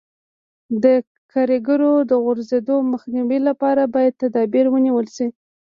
[0.83, 0.85] د
[1.31, 5.27] کاریګرو د غورځېدو مخنیوي لپاره باید تدابیر ونیول شي.